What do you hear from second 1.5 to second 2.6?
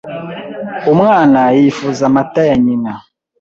yifuza amata ya